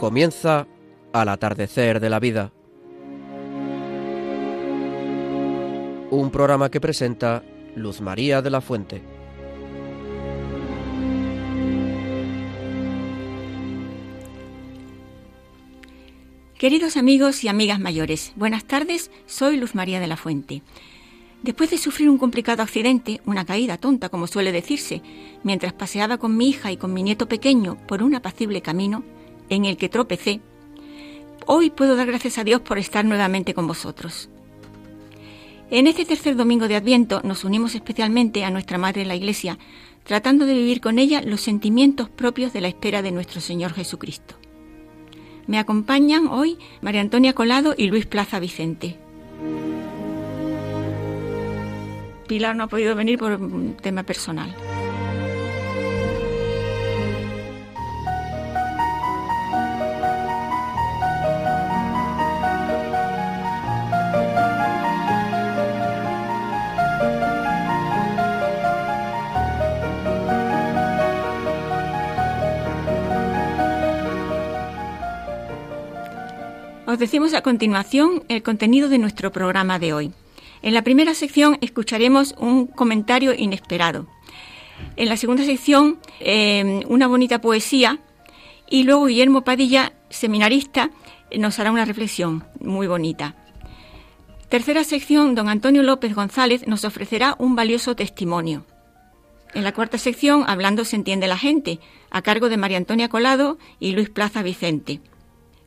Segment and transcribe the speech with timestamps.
[0.00, 0.66] Comienza
[1.12, 2.54] al atardecer de la vida.
[6.10, 7.44] Un programa que presenta
[7.76, 9.02] Luz María de la Fuente.
[16.56, 20.62] Queridos amigos y amigas mayores, buenas tardes, soy Luz María de la Fuente.
[21.42, 25.02] Después de sufrir un complicado accidente, una caída tonta como suele decirse,
[25.42, 29.04] mientras paseaba con mi hija y con mi nieto pequeño por un apacible camino
[29.50, 30.40] en el que tropecé,
[31.46, 34.30] hoy puedo dar gracias a Dios por estar nuevamente con vosotros.
[35.70, 39.58] En este tercer domingo de Adviento nos unimos especialmente a nuestra Madre la Iglesia,
[40.04, 44.34] tratando de vivir con ella los sentimientos propios de la espera de nuestro Señor Jesucristo.
[45.46, 48.96] Me acompañan hoy María Antonia Colado y Luis Plaza Vicente.
[52.26, 54.54] Pilar no ha podido venir por un tema personal.
[76.90, 80.12] Os decimos a continuación el contenido de nuestro programa de hoy.
[80.60, 84.08] En la primera sección escucharemos un comentario inesperado.
[84.96, 88.00] En la segunda sección, eh, una bonita poesía.
[88.68, 90.90] Y luego Guillermo Padilla, seminarista,
[91.38, 93.36] nos hará una reflexión muy bonita.
[94.48, 98.66] Tercera sección, don Antonio López González nos ofrecerá un valioso testimonio.
[99.54, 101.78] En la cuarta sección, Hablando se entiende la gente,
[102.10, 105.00] a cargo de María Antonia Colado y Luis Plaza Vicente.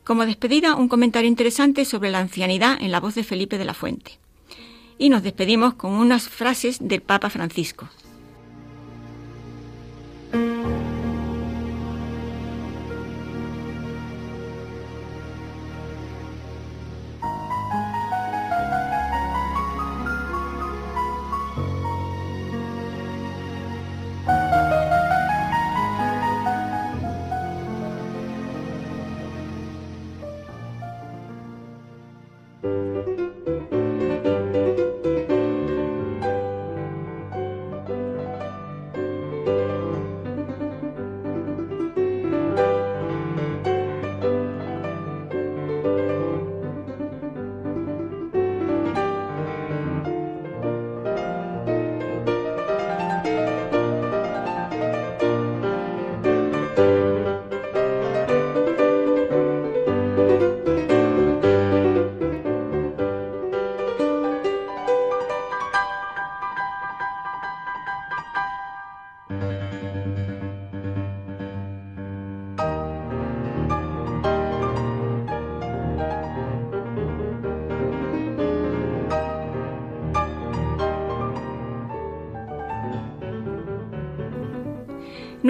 [0.03, 3.73] Como despedida, un comentario interesante sobre la ancianidad en la voz de Felipe de la
[3.73, 4.19] Fuente
[4.97, 7.89] y nos despedimos con unas frases del Papa Francisco.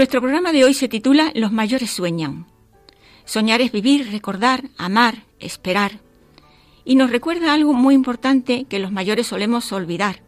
[0.03, 2.46] Nuestro programa de hoy se titula Los mayores sueñan.
[3.24, 6.02] Soñar es vivir, recordar, amar, esperar.
[6.84, 10.22] Y nos recuerda algo muy importante que los mayores solemos olvidar.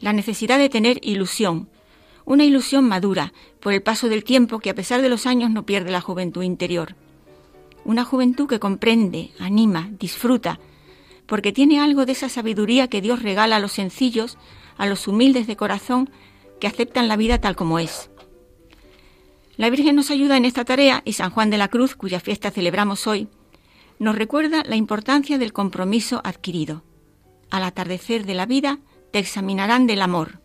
[0.00, 1.68] La necesidad de tener ilusión.
[2.24, 5.66] Una ilusión madura por el paso del tiempo que a pesar de los años no
[5.66, 6.96] pierde la juventud interior.
[7.84, 10.60] Una juventud que comprende, anima, disfruta,
[11.26, 14.38] porque tiene algo de esa sabiduría que Dios regala a los sencillos,
[14.78, 16.08] a los humildes de corazón,
[16.58, 18.08] que aceptan la vida tal como es.
[19.56, 22.50] La Virgen nos ayuda en esta tarea y San Juan de la Cruz, cuya fiesta
[22.50, 23.28] celebramos hoy,
[24.00, 26.82] nos recuerda la importancia del compromiso adquirido.
[27.50, 28.80] Al atardecer de la vida
[29.12, 30.40] te examinarán del amor.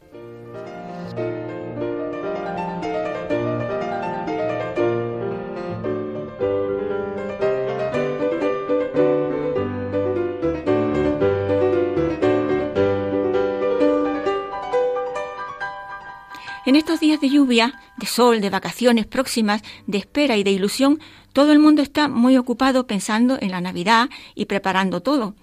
[16.68, 21.00] En estos días de lluvia, de sol, de vacaciones próximas, de espera y de ilusión,
[21.34, 25.36] todo el mundo está muy ocupado pensando en la Navidad y preparando todo.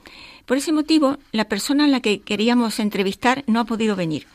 [0.46, 4.26] Por ese motivo, la persona a la que queríamos entrevistar no ha podido venir.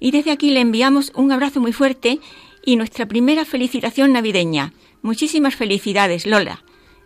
[0.00, 2.20] Y desde aquí le enviamos un abrazo muy fuerte
[2.64, 4.72] y nuestra primera felicitación navideña.
[5.02, 6.62] Muchísimas felicidades, Lola.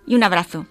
[0.06, 0.66] Y un abrazo.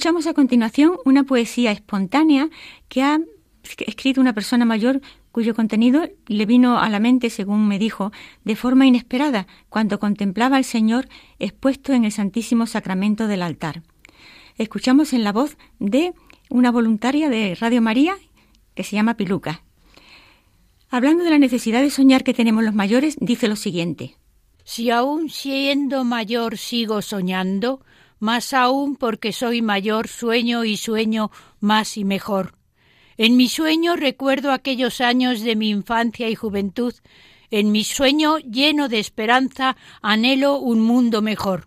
[0.00, 2.48] Escuchamos a continuación una poesía espontánea
[2.88, 3.20] que ha
[3.86, 8.10] escrito una persona mayor cuyo contenido le vino a la mente, según me dijo,
[8.42, 11.06] de forma inesperada cuando contemplaba al Señor
[11.38, 13.82] expuesto en el Santísimo Sacramento del altar.
[14.56, 16.14] Escuchamos en la voz de
[16.48, 18.16] una voluntaria de Radio María
[18.74, 19.64] que se llama Piluca.
[20.88, 24.16] Hablando de la necesidad de soñar que tenemos los mayores, dice lo siguiente.
[24.64, 27.82] Si aún siendo mayor sigo soñando,
[28.20, 32.54] más aún porque soy mayor, sueño y sueño más y mejor.
[33.16, 36.94] En mi sueño recuerdo aquellos años de mi infancia y juventud.
[37.50, 41.66] En mi sueño lleno de esperanza anhelo un mundo mejor,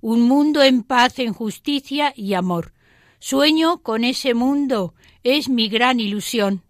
[0.00, 2.74] un mundo en paz, en justicia y amor.
[3.18, 6.62] Sueño con ese mundo, es mi gran ilusión,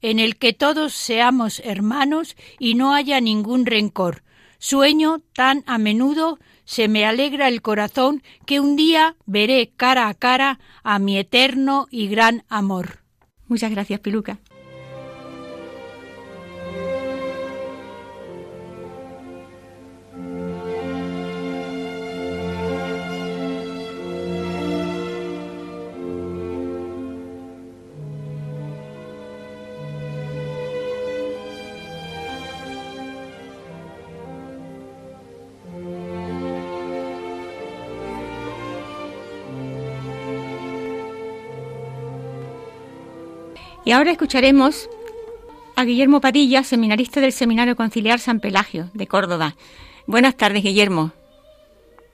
[0.00, 4.22] en el que todos seamos hermanos y no haya ningún rencor.
[4.58, 10.14] Sueño tan a menudo se me alegra el corazón que un día veré cara a
[10.14, 12.98] cara a mi eterno y gran amor.
[13.48, 14.38] Muchas gracias, Piluca.
[43.86, 44.90] Y ahora escucharemos
[45.76, 49.52] a Guillermo Padilla, seminarista del Seminario Conciliar San Pelagio de Córdoba.
[50.08, 51.12] Buenas tardes, Guillermo.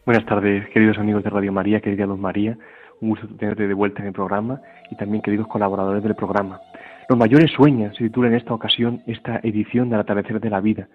[0.05, 2.59] Buenas tardes, queridos amigos de Radio María, querida Luz María.
[3.01, 4.61] Un gusto tenerte de vuelta en el programa
[4.91, 6.61] y también queridos colaboradores del programa.
[7.09, 10.89] Los mayores sueñan, se titula en esta ocasión esta edición del atardecer de la vida,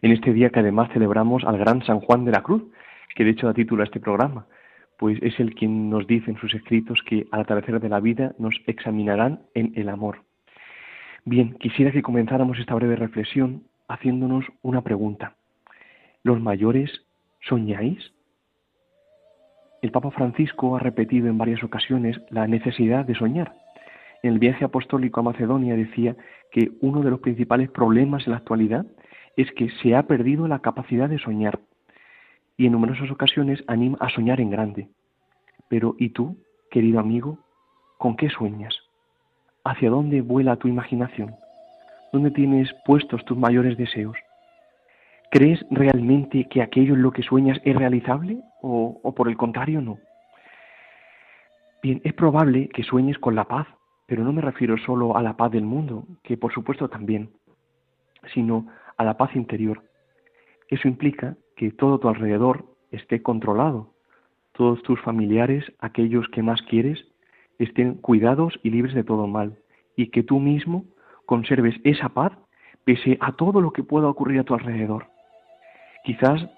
[0.00, 2.62] en este día que además celebramos al gran San Juan de la Cruz,
[3.14, 4.46] que de hecho da título a este programa,
[5.02, 8.36] pues es el quien nos dice en sus escritos que al atardecer de la vida
[8.38, 10.18] nos examinarán en el amor.
[11.24, 15.34] Bien, quisiera que comenzáramos esta breve reflexión haciéndonos una pregunta.
[16.22, 17.02] ¿Los mayores
[17.40, 18.12] soñáis?
[19.82, 23.56] El Papa Francisco ha repetido en varias ocasiones la necesidad de soñar.
[24.22, 26.14] En el viaje apostólico a Macedonia decía
[26.52, 28.86] que uno de los principales problemas en la actualidad
[29.36, 31.58] es que se ha perdido la capacidad de soñar
[32.56, 34.88] y en numerosas ocasiones anima a soñar en grande.
[35.68, 36.36] Pero ¿y tú,
[36.70, 37.38] querido amigo,
[37.98, 38.76] con qué sueñas?
[39.64, 41.34] ¿Hacia dónde vuela tu imaginación?
[42.12, 44.16] ¿Dónde tienes puestos tus mayores deseos?
[45.30, 49.80] ¿Crees realmente que aquello en lo que sueñas es realizable o, o por el contrario
[49.80, 49.98] no?
[51.82, 53.66] Bien, es probable que sueñes con la paz,
[54.06, 57.30] pero no me refiero solo a la paz del mundo, que por supuesto también,
[58.34, 58.66] sino
[58.96, 59.82] a la paz interior.
[60.68, 63.92] Eso implica que todo tu alrededor esté controlado,
[64.52, 67.04] todos tus familiares, aquellos que más quieres,
[67.58, 69.58] estén cuidados y libres de todo mal,
[69.96, 70.84] y que tú mismo
[71.26, 72.32] conserves esa paz
[72.84, 75.06] pese a todo lo que pueda ocurrir a tu alrededor.
[76.04, 76.48] Quizás,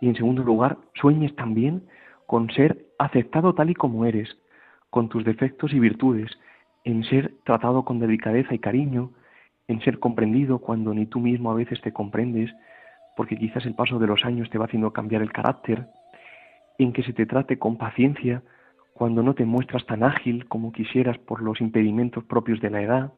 [0.00, 1.84] y en segundo lugar, sueñes también
[2.26, 4.36] con ser aceptado tal y como eres,
[4.90, 6.30] con tus defectos y virtudes,
[6.84, 9.10] en ser tratado con delicadeza y cariño,
[9.68, 12.50] en ser comprendido cuando ni tú mismo a veces te comprendes,
[13.16, 15.88] porque quizás el paso de los años te va haciendo cambiar el carácter,
[16.78, 18.42] en que se te trate con paciencia
[18.92, 23.12] cuando no te muestras tan ágil como quisieras por los impedimentos propios de la edad.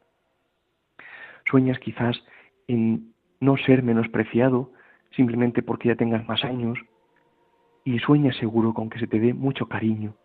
[1.45, 2.23] Sueñas quizás
[2.67, 4.71] en no ser menospreciado
[5.11, 6.77] simplemente porque ya tengas más años
[7.85, 10.15] y sueña seguro con que se te dé mucho cariño.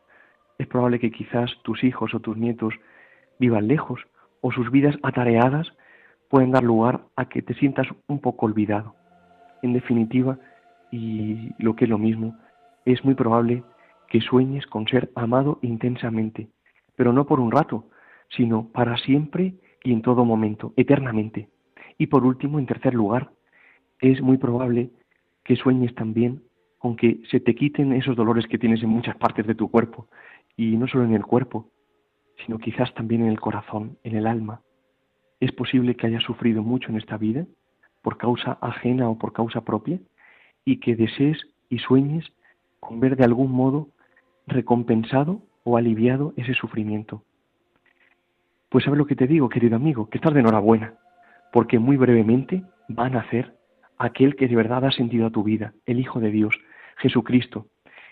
[0.59, 2.75] Es probable que quizás tus hijos o tus nietos
[3.38, 4.00] vivan lejos
[4.41, 5.73] o sus vidas atareadas
[6.29, 8.97] pueden dar lugar a que te sientas un poco olvidado.
[9.62, 10.38] En definitiva,
[10.90, 12.37] y lo que es lo mismo,
[12.85, 13.62] es muy probable
[14.09, 16.49] que sueñes con ser amado intensamente,
[16.97, 17.88] pero no por un rato,
[18.28, 21.49] sino para siempre y en todo momento, eternamente.
[21.97, 23.33] Y por último, en tercer lugar,
[24.00, 24.90] es muy probable
[25.45, 26.42] que sueñes también
[26.78, 30.09] con que se te quiten esos dolores que tienes en muchas partes de tu cuerpo,
[30.57, 31.71] y no solo en el cuerpo,
[32.45, 34.62] sino quizás también en el corazón, en el alma.
[35.40, 37.47] Es posible que hayas sufrido mucho en esta vida,
[38.02, 39.99] por causa ajena o por causa propia,
[40.64, 42.30] y que desees y sueñes
[42.80, 43.88] con ver de algún modo
[44.47, 47.23] recompensado o aliviado ese sufrimiento.
[48.68, 50.94] Pues sabes lo que te digo, querido amigo, que estás de enhorabuena,
[51.52, 53.54] porque muy brevemente va a nacer
[53.99, 56.59] aquel que de verdad ha sentido a tu vida, el Hijo de Dios,
[56.97, 57.66] Jesucristo,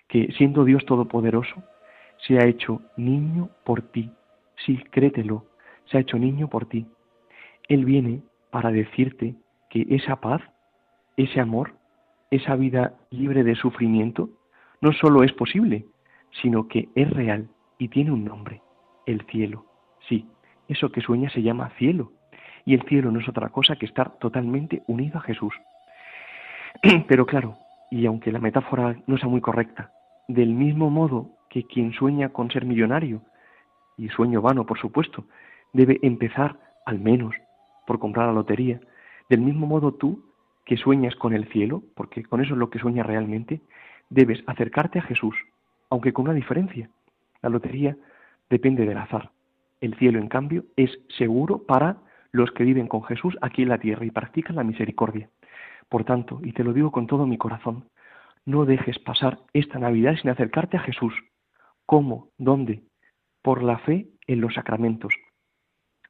[0.07, 1.63] que siendo Dios Todopoderoso,
[2.27, 4.11] se ha hecho niño por ti.
[4.67, 5.47] Sí, créetelo,
[5.87, 6.87] se ha hecho niño por ti.
[7.69, 9.35] Él viene para decirte
[9.71, 10.43] que esa paz,
[11.17, 11.75] ese amor,
[12.31, 14.29] esa vida libre de sufrimiento,
[14.83, 15.87] no solo es posible,
[16.43, 17.49] sino que es real
[17.79, 18.61] y tiene un nombre,
[19.07, 19.65] el cielo.
[20.09, 20.27] Sí,
[20.69, 22.13] eso que sueña se llama cielo.
[22.67, 25.55] Y el cielo no es otra cosa que estar totalmente unido a Jesús.
[27.09, 27.57] Pero claro,
[27.91, 29.93] y aunque la metáfora no sea muy correcta,
[30.29, 33.23] del mismo modo que quien sueña con ser millonario,
[33.97, 35.25] y sueño vano, por supuesto,
[35.73, 37.35] debe empezar al menos
[37.87, 38.81] por comprar la lotería,
[39.31, 40.25] del mismo modo tú,
[40.67, 43.61] que sueñas con el cielo, porque con eso es lo que sueñas realmente,
[44.11, 45.37] debes acercarte a Jesús,
[45.89, 46.91] aunque con una diferencia.
[47.41, 47.97] La lotería
[48.51, 49.31] depende del azar.
[49.81, 51.99] El cielo, en cambio, es seguro para
[52.33, 55.31] los que viven con Jesús aquí en la tierra y practican la misericordia.
[55.89, 57.85] Por tanto, y te lo digo con todo mi corazón,
[58.45, 61.15] no dejes pasar esta Navidad sin acercarte a Jesús.
[61.87, 62.31] ¿Cómo?
[62.37, 62.83] ¿Dónde?
[63.43, 65.15] Por la fe en los sacramentos.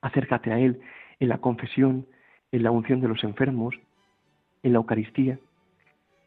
[0.00, 0.80] Acércate a Él
[1.18, 2.06] en la confesión,
[2.52, 3.75] en la unción de los enfermos,
[4.62, 5.38] en la Eucaristía.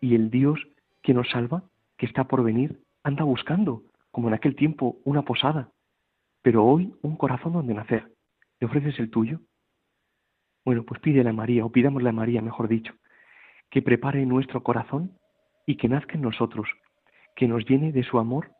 [0.01, 0.59] Y el Dios
[1.01, 1.63] que nos salva,
[1.97, 5.69] que está por venir, anda buscando, como en aquel tiempo, una posada,
[6.41, 8.11] pero hoy un corazón donde nacer.
[8.59, 9.39] ¿Le ofreces el tuyo?
[10.65, 12.93] Bueno, pues pídele a María, o pidámosle a María, mejor dicho,
[13.69, 15.17] que prepare nuestro corazón
[15.65, 16.69] y que nazca en nosotros,
[17.35, 18.51] que nos llene de su amor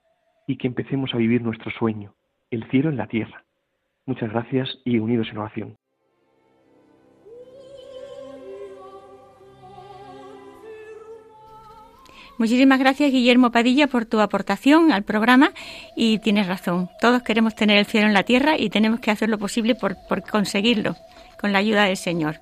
[0.47, 2.15] y que empecemos a vivir nuestro sueño,
[2.51, 3.45] el cielo en la tierra.
[4.05, 5.77] Muchas gracias y unidos en oración.
[12.43, 15.53] Muchísimas gracias, Guillermo Padilla, por tu aportación al programa
[15.95, 16.89] y tienes razón.
[16.99, 19.95] Todos queremos tener el cielo en la tierra y tenemos que hacer lo posible por,
[20.09, 20.97] por conseguirlo,
[21.39, 22.41] con la ayuda del Señor.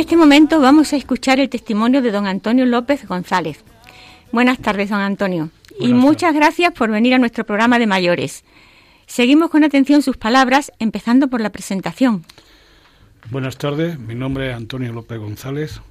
[0.00, 3.62] este momento vamos a escuchar el testimonio de don Antonio López González.
[4.32, 5.50] Buenas tardes, don Antonio.
[5.78, 8.42] y muchas gracias por venir a nuestro programa de mayores.
[9.06, 12.24] Seguimos con atención sus palabras, empezando por la presentación.
[13.30, 15.82] Buenas tardes, mi nombre es Antonio López González.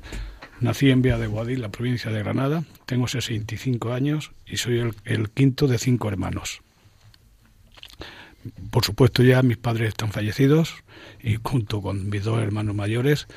[0.59, 2.63] Nací en Vía de Guadil, la provincia de Granada.
[2.87, 6.61] Tengo 65 años y soy el, el quinto de cinco hermanos.
[8.71, 10.83] Por supuesto, ya mis padres están fallecidos
[11.21, 13.27] y junto con mis dos hermanos mayores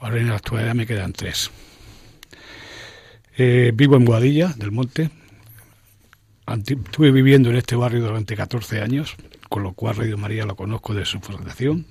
[0.00, 1.50] Ahora en la actualidad me quedan tres.
[3.36, 5.10] Eh, vivo en Guadilla del Monte.
[6.46, 9.14] Estuve viviendo en este barrio durante 14 años,
[9.50, 11.84] con lo cual Radio María lo conozco de su fundación.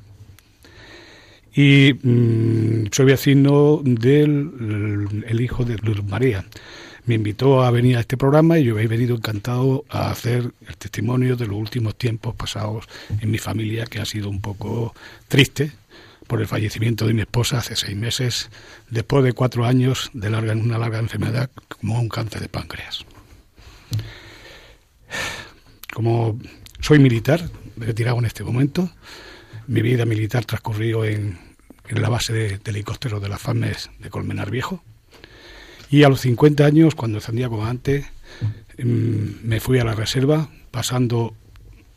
[1.53, 6.43] Y mm, soy vecino del el, hijo de Luz María.
[7.05, 10.77] Me invitó a venir a este programa y yo he venido encantado a hacer el
[10.77, 12.85] testimonio de los últimos tiempos pasados
[13.21, 14.93] en mi familia, que ha sido un poco
[15.27, 15.71] triste,
[16.29, 18.51] por el fallecimiento de mi esposa hace seis meses,
[18.91, 23.03] después de cuatro años de larga, una larga enfermedad como un cáncer de páncreas.
[25.91, 26.39] Como
[26.79, 28.91] soy militar, retirado en este momento,
[29.65, 31.39] mi vida militar transcurrió en,
[31.89, 34.83] la base de, helicópteros de las FAMES de Colmenar Viejo.
[35.89, 38.05] Y a los 50 años, cuando ascendía comandante,
[38.77, 41.33] em, me fui a la reserva, pasando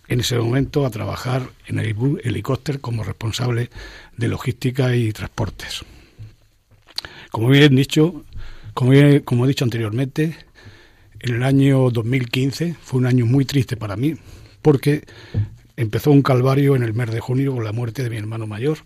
[0.09, 3.71] en ese momento a trabajar en el helicóptero como responsable
[4.16, 5.85] de logística y transportes.
[7.30, 8.25] Como bien dicho,
[8.75, 8.93] como,
[9.25, 10.36] como he dicho anteriormente,
[11.21, 14.17] en el año 2015 fue un año muy triste para mí
[14.60, 15.04] porque
[15.76, 18.78] empezó un calvario en el mes de junio con la muerte de mi hermano mayor,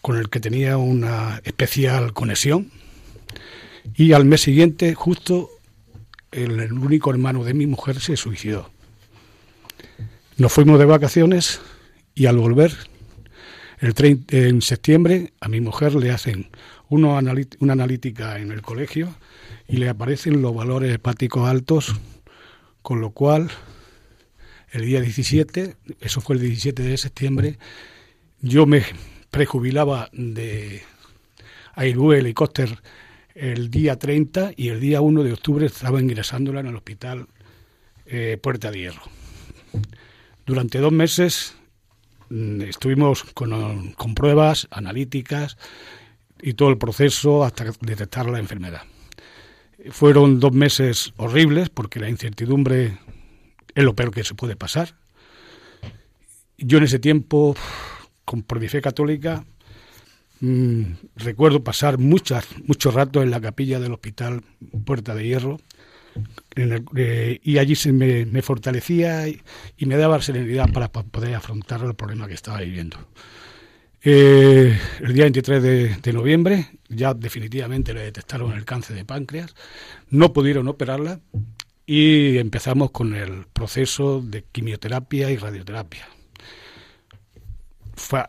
[0.00, 2.70] con el que tenía una especial conexión.
[3.94, 5.50] Y al mes siguiente, justo
[6.30, 8.71] el único hermano de mi mujer se suicidó.
[10.38, 11.60] Nos fuimos de vacaciones
[12.14, 12.72] y al volver,
[13.80, 13.94] el
[14.28, 16.48] en septiembre, a mi mujer le hacen
[16.88, 19.14] una analítica en el colegio
[19.68, 21.94] y le aparecen los valores hepáticos altos,
[22.80, 23.50] con lo cual
[24.70, 27.58] el día 17, eso fue el 17 de septiembre,
[28.40, 28.84] yo me
[29.30, 30.82] prejubilaba de
[31.74, 32.78] Airbus Helicóptero
[33.34, 37.26] el día 30 y el día 1 de octubre estaba ingresándola en el hospital
[38.06, 39.02] eh, Puerta de Hierro.
[40.44, 41.54] Durante dos meses
[42.28, 45.56] mm, estuvimos con, pruebas analíticas
[46.40, 48.82] y todo el proceso hasta detectar la enfermedad.
[49.90, 52.98] Fueron dos meses horribles porque la incertidumbre
[53.74, 54.96] es lo peor que se puede pasar.
[56.58, 57.56] Yo en ese tiempo,
[58.24, 59.44] con, por católica,
[60.40, 60.82] mm,
[61.16, 64.42] recuerdo pasar muchas, mucho rato en la capilla del hospital
[64.84, 65.60] Puerta de Hierro
[66.54, 69.40] eh, y allí se me, fortalecía y,
[69.86, 72.98] me daba serenidad para, poder afrontar el problema que estaba viviendo.
[74.04, 75.62] Eh, el día 23
[76.02, 79.54] de, noviembre ya definitivamente le detectaron el cáncer de páncreas,
[80.10, 81.20] no pudieron operarla
[81.86, 86.08] y empezamos con el proceso de quimioterapia y radioterapia.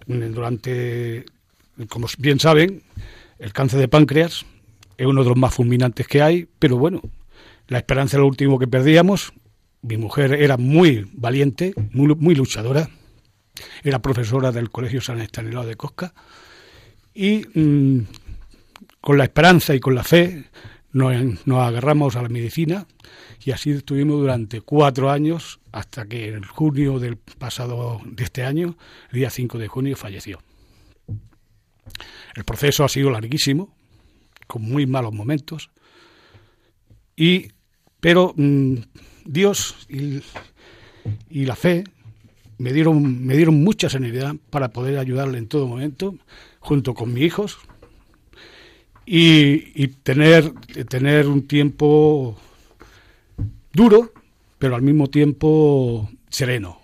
[0.07, 1.25] durante,
[1.89, 2.83] como bien saben,
[3.39, 4.45] el cáncer de páncreas
[4.97, 7.01] es uno de los más fulminantes que hay, pero bueno,
[7.67, 9.33] la esperanza era lo último que perdíamos.
[9.81, 12.89] Mi mujer era muy valiente, muy, luchadora.
[13.83, 16.13] Era profesora del Colegio San Estanislao de Cosca.
[17.13, 18.05] Y mm,
[19.01, 20.45] con la esperanza y con la fe
[20.93, 21.13] nos,
[21.47, 22.87] agarramos a la medicina
[23.43, 28.77] y así estuvimos durante cuatro años hasta que en junio del pasado de este año,
[29.11, 30.39] el día 5 de junio, falleció.
[32.35, 33.75] El proceso ha sido larguísimo,
[34.47, 35.69] con muy malos momentos,
[37.15, 37.47] y,
[37.99, 38.75] pero mm,
[39.25, 40.21] Dios y,
[41.45, 41.83] la fe
[42.57, 46.15] me dieron, me dieron mucha serenidad para poder ayudarle en todo momento,
[46.59, 47.57] junto con mis hijos,
[49.05, 50.53] y, tener,
[50.87, 52.37] tener un tiempo
[53.73, 54.13] duro,
[54.59, 56.79] pero al mismo tiempo sereno.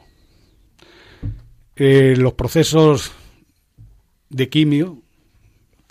[1.75, 3.13] Eh, los procesos
[4.29, 5.01] de quimio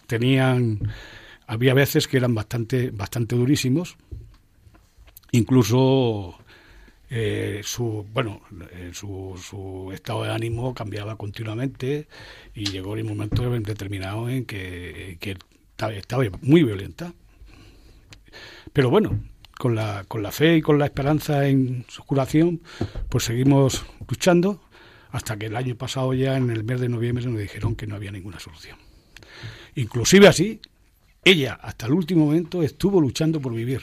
[0.07, 0.81] tenían,
[1.47, 3.97] había veces que eran bastante, bastante durísimos,
[5.33, 6.39] incluso
[7.11, 12.07] eh, su bueno eh, su, su, estado de ánimo cambiaba continuamente
[12.55, 15.17] y llegó un momento determinado en que,
[15.79, 17.15] estaba, muy violenta.
[18.73, 19.19] Pero bueno
[19.59, 22.61] con la con la fe y con la esperanza en su curación
[23.09, 24.61] pues seguimos luchando
[25.11, 27.97] hasta que el año pasado ya en el mes de noviembre nos dijeron que no
[27.97, 28.77] había ninguna solución.
[29.75, 30.61] Inclusive así
[31.25, 33.81] ella hasta el último momento estuvo luchando por vivir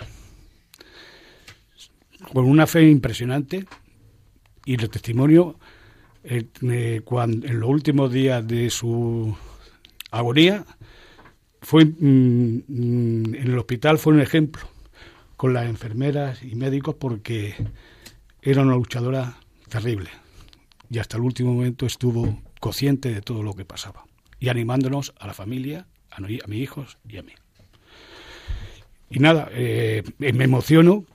[2.34, 3.66] con una fe impresionante
[4.66, 5.58] y el testimonio
[6.24, 9.36] eh, cuando, en los últimos días de su
[10.12, 10.66] agonía
[11.62, 14.64] fue mm, mm, en el hospital fue un ejemplo
[15.38, 17.56] con las enfermeras y médicos porque
[18.42, 19.38] era una luchadora
[19.70, 20.10] terrible
[20.90, 24.06] y hasta el último momento estuvo consciente de todo lo que pasaba
[24.40, 27.34] y animándonos a la familia, a, mis hijos y a mí.
[29.10, 31.06] Y nada, eh, me emociono,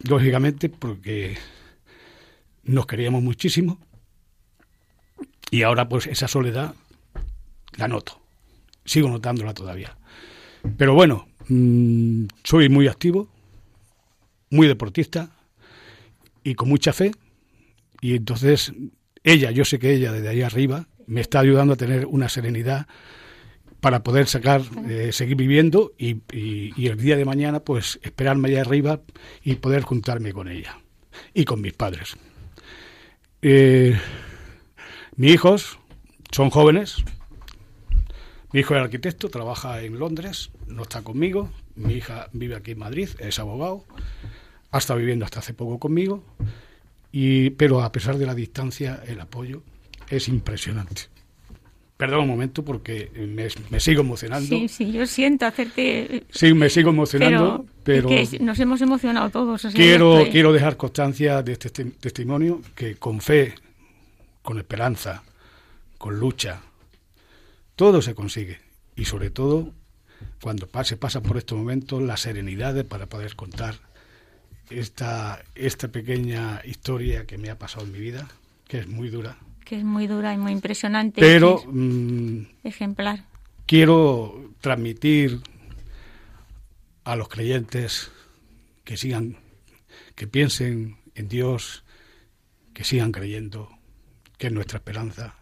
[0.00, 1.36] lógicamente, porque
[2.64, 3.78] nos queríamos muchísimo
[5.50, 6.74] y ahora pues esa soledad
[7.76, 8.20] la noto,
[8.84, 9.96] sigo notándola todavía.
[10.76, 13.28] Pero bueno, mm, soy muy activo,
[14.50, 15.30] muy deportista
[16.44, 17.12] y con mucha fe
[18.00, 18.72] y entonces
[19.22, 22.86] ella, yo sé que ella desde ahí arriba me está ayudando a tener una serenidad
[23.80, 26.20] para poder sacar, eh, seguir viviendo y,
[26.86, 29.00] el día de mañana pues esperarme allá arriba
[29.42, 30.78] y poder juntarme con ella
[31.34, 32.16] y con mis padres.
[33.42, 33.98] Eh,
[35.16, 35.78] mis hijos
[36.30, 36.96] son jóvenes.
[38.52, 41.50] Mi hijo es arquitecto, trabaja en Londres, no está conmigo.
[41.76, 43.84] Mi hija vive aquí en Madrid, es abogado,
[44.72, 46.24] ha estado viviendo hasta hace poco conmigo.
[47.12, 49.62] Y, pero a pesar de la distancia, el apoyo
[50.08, 51.02] es impresionante.
[52.00, 53.10] Perdón un momento porque
[53.68, 54.48] me, sigo emocionando.
[54.48, 56.24] Sí, sí, yo siento hacerte...
[56.30, 58.08] Sí, me sigo emocionando, pero...
[58.40, 59.66] nos hemos emocionado todos.
[59.74, 63.54] quiero, quiero dejar constancia de este testimonio que con fe,
[64.40, 65.24] con esperanza,
[65.98, 66.62] con lucha,
[67.76, 68.60] todo se consigue.
[68.96, 69.70] Y sobre todo,
[70.40, 73.74] cuando se pasa por estos momentos, la serenidad para poder contar
[74.70, 78.26] esta, esta pequeña historia que me ha pasado en mi vida,
[78.66, 81.20] que es muy dura que es muy dura y muy impresionante.
[81.20, 83.24] Pero mm, ejemplar.
[83.66, 85.40] Quiero transmitir
[87.04, 88.10] a los creyentes
[88.84, 89.36] que sigan,
[90.14, 91.84] que piensen en Dios,
[92.74, 93.68] que sigan creyendo,
[94.38, 95.34] que es nuestra esperanza.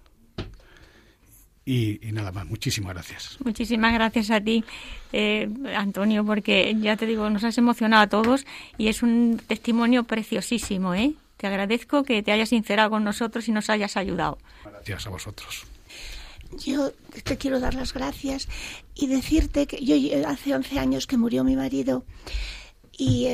[1.64, 3.36] Y, nada más, muchísimas gracias.
[3.44, 4.64] Muchísimas gracias a ti,
[5.12, 8.46] eh, Antonio, porque ya te digo, nos has emocionado a todos
[8.78, 11.12] y es un testimonio preciosísimo, ¿eh?
[11.38, 14.38] Te agradezco que te hayas sincerado con nosotros y nos hayas ayudado.
[14.64, 15.64] Gracias a vosotros.
[16.58, 16.92] Yo
[17.24, 18.48] te quiero dar las gracias
[18.94, 19.94] y decirte que yo
[20.26, 22.04] hace 11 años que murió mi marido
[22.92, 23.26] y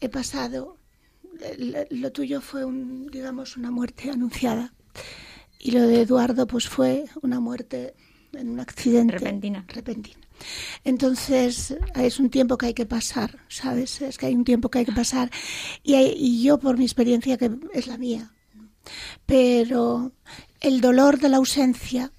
[0.00, 0.76] he pasado,
[1.90, 4.72] lo, tuyo fue un, digamos, una muerte anunciada
[5.58, 7.94] y lo de Eduardo pues fue una muerte
[8.32, 9.64] en un accidente repentina.
[9.68, 10.18] repentina.
[10.84, 14.00] Entonces, es un tiempo que hay que pasar, ¿sabes?
[14.00, 15.30] Es que hay un tiempo que hay que pasar.
[15.82, 18.32] Y, yo, por mi experiencia, que es la mía,
[19.26, 20.12] pero
[20.60, 22.12] el dolor de la ausencia,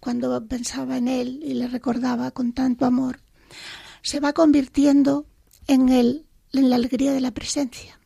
[0.00, 3.20] cuando pensaba en él y le recordaba con tanto amor,
[4.02, 5.26] se va convirtiendo
[5.66, 7.98] en, el, en la alegría de la presencia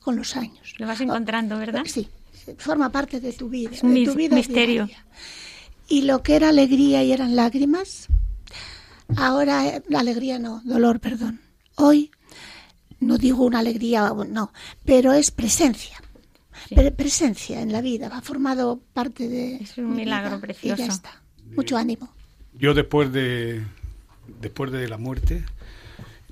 [0.00, 0.74] con los años.
[0.78, 1.82] Lo vas encontrando, ¿verdad?
[1.86, 2.08] Sí,
[2.58, 4.88] forma parte de tu vida, es un de tu vida misterio.
[5.90, 8.08] Y lo que era alegría y eran lágrimas,
[9.16, 11.40] Ahora, eh, alegría no, dolor, perdón.
[11.76, 12.10] Hoy
[13.00, 14.52] no digo una alegría, no,
[14.84, 16.00] pero es presencia.
[16.96, 19.56] presencia en la vida, ha formado parte de.
[19.56, 20.76] Es un milagro precioso.
[20.76, 21.22] ya está.
[21.56, 22.08] Mucho ánimo.
[22.58, 23.62] Yo después de,
[24.40, 25.44] después de la muerte,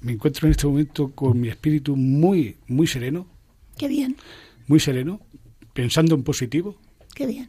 [0.01, 3.27] me encuentro en este momento con mi espíritu muy, muy sereno.
[3.77, 4.17] Qué bien.
[4.67, 5.21] Muy sereno,
[5.73, 6.77] pensando en positivo.
[7.15, 7.49] Qué bien.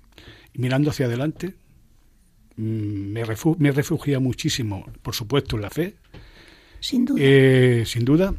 [0.54, 1.56] Y mirando hacia adelante,
[2.60, 3.24] me,
[3.58, 5.96] me refugia muchísimo, por supuesto, en la fe.
[6.80, 7.20] Sin duda.
[7.22, 8.34] Eh, sin duda.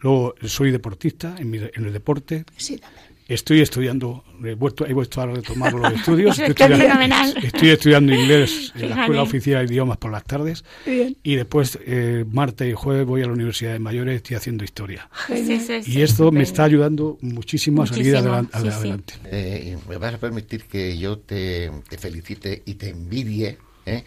[0.00, 2.44] Luego, soy deportista en, el deporte.
[2.56, 3.04] Sí, también.
[3.28, 6.38] Estoy estudiando, he vuelto, he vuelto a retomar los estudios.
[6.38, 10.64] estoy, estudiando, estoy, estudiando, inglés en la Escuela Oficial de Idiomas por las tardes.
[10.86, 14.62] Y después, eh, martes y jueves, voy a la Universidad de Mayores y estoy haciendo
[14.62, 15.10] historia.
[15.86, 19.14] y esto me está ayudando muchísimo, a salir adelante.
[19.24, 24.04] Eh, me vas a permitir que yo te, te felicite y te envidie ¿eh?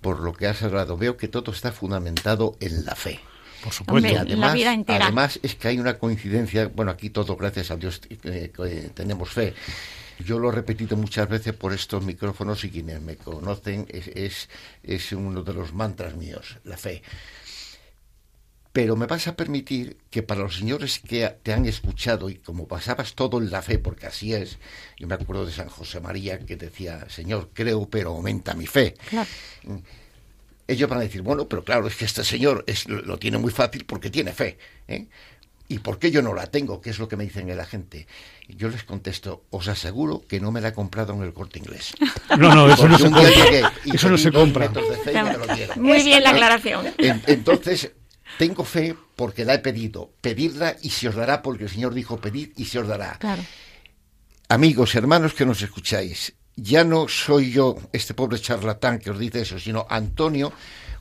[0.00, 0.96] por lo que has hablado.
[0.96, 3.20] Veo que todo está fundamentado en la fe.
[3.62, 4.20] Por supuesto.
[4.20, 5.06] además, la vida entera.
[5.06, 9.54] además es que hay una coincidencia, bueno, aquí todo, gracias a Dios, eh, tenemos fe.
[10.24, 14.48] Yo lo he repetido muchas veces por estos micrófonos y quienes me conocen es, es,
[14.82, 17.02] es uno de los mantras míos, la fe.
[18.78, 22.68] Pero me vas a permitir que para los señores que te han escuchado y como
[22.68, 24.58] pasabas todo en la fe, porque así es,
[24.96, 28.94] yo me acuerdo de San José María que decía, Señor, creo, pero aumenta mi fe.
[29.64, 29.78] Mm,
[30.68, 33.50] ellos van a decir, bueno, pero claro, es que este señor es, lo, tiene muy
[33.50, 34.58] fácil porque tiene fe.
[34.86, 35.08] ¿eh?
[35.66, 36.80] ¿Y por qué yo no la tengo?
[36.80, 38.06] ¿Qué es lo que me dicen la gente?
[38.46, 41.94] yo les contesto, os aseguro que no me la he comprado en el corte inglés.
[42.38, 43.72] No, no, eso no se compra.
[43.92, 44.70] Eso no se compra.
[45.74, 46.86] Muy bien la aclaración.
[47.26, 47.90] entonces,
[48.38, 50.12] tengo fe porque la he pedido.
[50.22, 53.18] Pedirla y se os dará porque el Señor dijo pedir y se os dará.
[54.48, 59.42] Amigos, hermanos que nos escucháis, ya no soy yo este pobre charlatán que os dice
[59.42, 60.52] eso, sino Antonio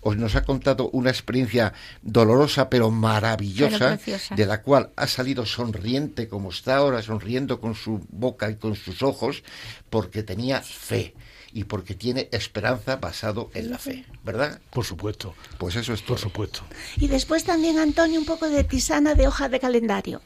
[0.02, 3.98] os nos ha contado una experiencia dolorosa pero maravillosa,
[4.36, 8.76] de la cual ha salido sonriente como está ahora, sonriendo con su boca y con
[8.76, 9.44] sus ojos,
[9.90, 11.14] porque tenía fe
[11.54, 14.60] y porque tiene esperanza basado en la fe, ¿verdad?
[14.72, 15.34] Por supuesto.
[15.58, 16.62] Pues eso es Por supuesto.
[16.98, 20.22] Y después también, Antonio, un poco de tisana de hoja de calendario.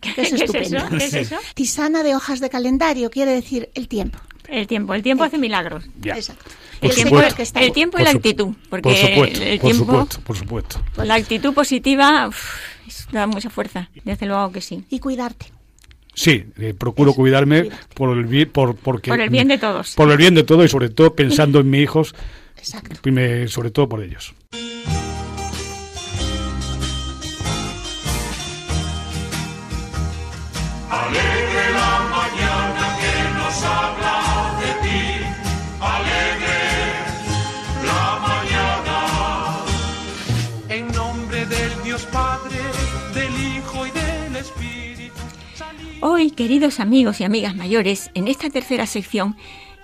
[0.00, 0.88] Que es estupendo.
[0.90, 1.36] ¿Qué es eso?
[1.54, 4.18] Tisana de hojas de calendario, quiere decir el tiempo.
[4.48, 5.84] El tiempo, el tiempo hace milagros.
[6.02, 6.44] Exacto.
[6.80, 10.36] El tiempo, el tiempo, y la actitud, porque por supuesto, el por tiempo, supuesto, por
[10.36, 10.82] supuesto.
[10.96, 14.84] la actitud positiva uf, da mucha fuerza, desde luego que sí.
[14.88, 15.52] Y cuidarte.
[16.20, 19.94] Sí, eh, procuro cuidarme por el bien, por, porque, Por el bien de todos.
[19.94, 22.14] por el bien de todos y sobre todo pensando en mis hijos,
[22.58, 23.00] Exacto.
[23.48, 24.34] sobre todo por ellos.
[46.02, 49.36] Hoy, queridos amigos y amigas mayores, en esta tercera sección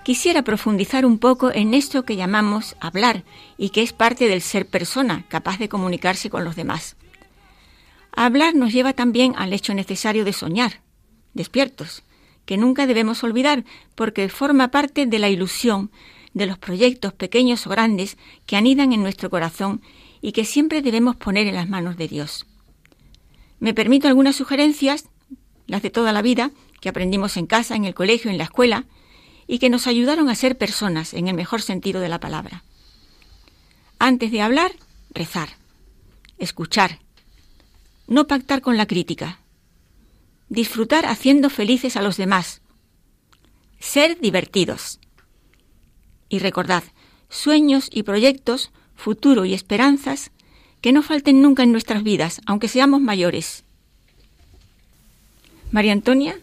[0.03, 3.23] quisiera profundizar un poco en esto que llamamos hablar
[3.55, 6.95] y que es parte del ser persona, capaz de comunicarse con los demás.
[8.11, 10.81] Hablar nos lleva también al hecho necesario de soñar,
[11.35, 12.01] despiertos,
[12.45, 15.91] que nunca debemos olvidar porque forma parte de la ilusión,
[16.33, 19.83] de los proyectos pequeños o grandes que anidan en nuestro corazón
[20.19, 22.47] y que siempre debemos poner en las manos de Dios.
[23.59, 25.09] Me permito algunas sugerencias,
[25.67, 26.51] las de toda la vida,
[26.81, 28.85] que aprendimos en casa, en el colegio, en la escuela,
[29.47, 32.63] y que nos ayudaron a ser personas en el mejor sentido de la palabra.
[33.99, 34.71] Antes de hablar,
[35.11, 35.49] rezar,
[36.37, 36.99] escuchar,
[38.07, 39.39] no pactar con la crítica,
[40.49, 42.61] disfrutar haciendo felices a los demás,
[43.79, 44.99] ser divertidos.
[46.29, 46.83] Y recordad,
[47.29, 50.31] sueños y proyectos, futuro y esperanzas,
[50.81, 53.63] que no falten nunca en nuestras vidas, aunque seamos mayores.
[55.71, 56.35] María Antonia,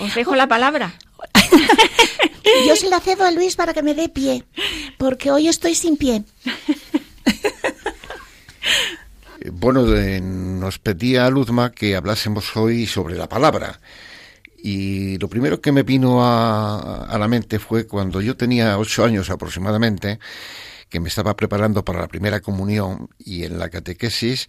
[0.00, 0.94] os dejo la palabra.
[2.66, 4.44] Yo se la cedo a Luis para que me dé pie,
[4.98, 6.24] porque hoy estoy sin pie.
[9.40, 13.80] Eh, Bueno, eh, nos pedía Luzma que hablásemos hoy sobre la palabra.
[14.64, 19.04] Y lo primero que me vino a, a la mente fue cuando yo tenía ocho
[19.04, 20.20] años aproximadamente,
[20.88, 24.48] que me estaba preparando para la primera comunión y en la catequesis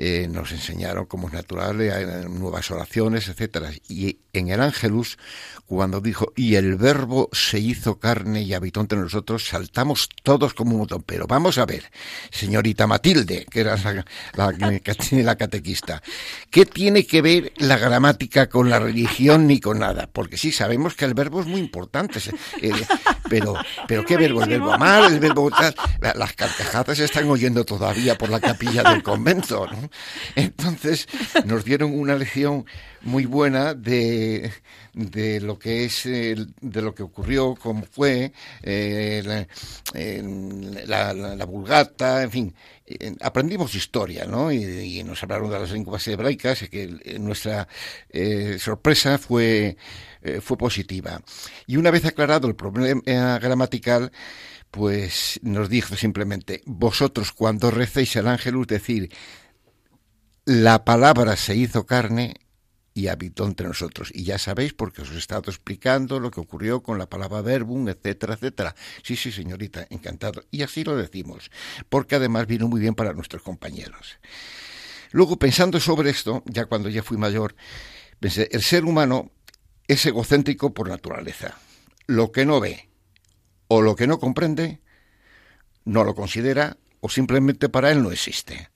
[0.00, 3.72] eh, nos enseñaron como es natural eh, nuevas oraciones, etcétera.
[3.88, 5.18] Y en el Ángelus,
[5.66, 10.70] cuando dijo, y el verbo se hizo carne y habitó entre nosotros, saltamos todos como
[10.70, 11.02] un montón.
[11.02, 11.90] Pero vamos a ver,
[12.30, 14.80] señorita Matilde, que era la, la,
[15.10, 16.00] la catequista,
[16.48, 20.08] ¿qué tiene que ver la gramática con la religión ni con nada?
[20.12, 22.20] Porque sí, sabemos que el verbo es muy importante,
[22.62, 22.70] eh,
[23.28, 23.54] pero,
[23.88, 24.44] pero ¿qué verbo?
[24.44, 25.10] ¿El verbo amar?
[25.10, 25.50] ¿El verbo
[26.14, 29.87] Las carcajadas se están oyendo todavía por la capilla del convento, ¿no?
[30.34, 31.06] Entonces,
[31.44, 32.64] nos dieron una lección
[33.02, 34.50] muy buena de,
[34.92, 39.22] de lo que es de lo que ocurrió, cómo fue eh,
[40.86, 42.54] la, la- vulgata, en fin,
[43.20, 44.52] aprendimos historia, ¿no?
[44.52, 47.68] Y, nos hablaron de las lenguas hebraicas, y que eh, nuestra
[48.10, 49.76] eh, sorpresa fue
[50.42, 51.22] fue positiva.
[51.66, 54.10] Y una vez aclarado el problema gramatical,
[54.70, 59.10] pues nos dijo simplemente, vosotros cuando recéis el ángelus decir,
[60.48, 62.36] la palabra se hizo carne
[62.94, 64.10] y habitó entre nosotros.
[64.14, 67.86] Y ya sabéis, porque os he estado explicando lo que ocurrió con la palabra verbum,
[67.90, 68.74] etcétera, etcétera.
[69.02, 70.42] Sí, sí, señorita, encantado.
[70.50, 71.50] Y así lo decimos,
[71.90, 74.18] porque además vino muy bien para nuestros compañeros.
[75.10, 77.54] Luego, pensando sobre esto, ya cuando ya fui mayor,
[78.18, 79.30] pensé, el ser humano
[79.86, 81.58] es egocéntrico por naturaleza.
[82.06, 82.88] Lo que no ve
[83.68, 84.80] o lo que no comprende,
[85.84, 88.70] no lo considera o simplemente para él no existe.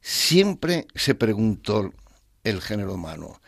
[0.00, 1.92] Siempre se preguntó
[2.44, 3.40] el género humano,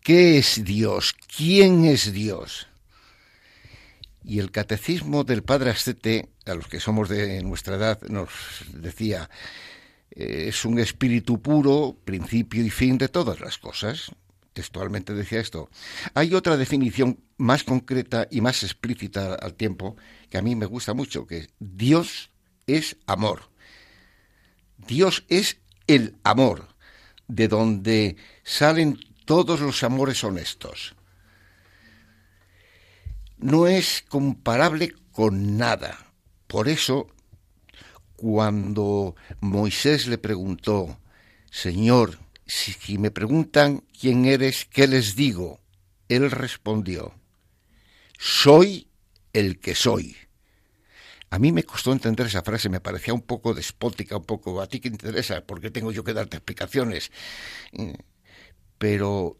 [0.00, 1.14] ¿qué es Dios?
[1.36, 2.66] ¿Quién es Dios?
[4.24, 8.30] Y el catecismo del padre Ascete, a los que somos de nuestra edad, nos
[8.72, 9.28] decía,
[10.10, 14.10] eh, es un espíritu puro, principio y fin de todas las cosas.
[14.52, 15.70] Textualmente decía esto.
[16.14, 19.96] Hay otra definición más concreta y más explícita al tiempo
[20.28, 22.30] que a mí me gusta mucho, que Dios
[22.66, 23.51] es amor.
[24.86, 26.68] Dios es el amor,
[27.28, 30.94] de donde salen todos los amores honestos.
[33.38, 36.12] No es comparable con nada.
[36.46, 37.08] Por eso,
[38.16, 41.00] cuando Moisés le preguntó,
[41.50, 45.60] Señor, si, me preguntan quién eres, ¿qué les digo?
[46.08, 47.14] Él respondió,
[48.18, 48.88] soy
[49.32, 50.16] el que soy.
[51.32, 54.66] A mí me costó entender esa frase, me parecía un poco despótica, un poco, ¿a
[54.66, 55.40] ti qué interesa?
[55.40, 57.10] ¿Por qué tengo yo que darte explicaciones?
[58.76, 59.38] Pero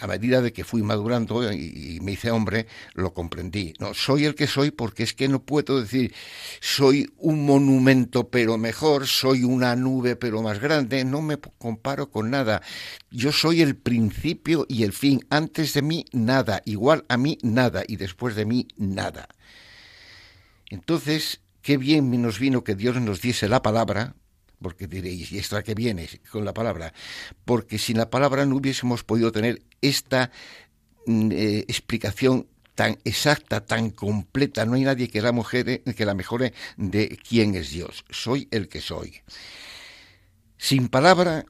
[0.00, 3.74] a medida de que fui madurando y, me hice hombre, lo comprendí.
[3.78, 6.12] No, soy el que soy porque es que no puedo decir
[6.60, 12.30] soy un monumento pero mejor, soy una nube pero más grande, no me comparo con
[12.30, 12.60] nada.
[13.12, 17.84] Yo soy el principio y el fin, antes de mí nada, igual a mí nada
[17.86, 19.28] y después de mí nada.
[20.70, 24.14] Entonces, qué bien nos vino que Dios nos diese la palabra,
[24.62, 26.94] porque diréis, ¿y esto a qué viene con la palabra?
[27.44, 30.30] Porque sin la palabra no hubiésemos podido tener esta
[31.06, 34.64] mm, eh, explicación tan exacta, tan completa.
[34.64, 38.04] No hay nadie que la, mujer, que la mejore de quién es Dios.
[38.08, 39.20] Soy el que soy.
[40.56, 41.44] Sin palabra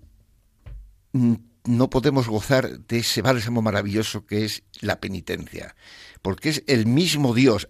[1.13, 5.77] mm, no podemos gozar de ese bálsamo maravilloso que es la penitencia,
[6.23, 7.69] porque es el mismo Dios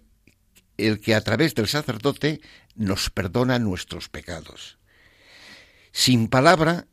[0.87, 2.41] el que a través del sacerdote
[2.75, 4.77] nos perdona nuestros pecados.
[5.91, 6.87] Sin palabra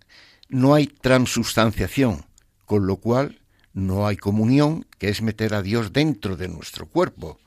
[0.49, 2.27] no hay transustanciación,
[2.65, 3.41] con lo cual
[3.73, 7.39] no hay comunión, que es meter a Dios dentro de nuestro cuerpo.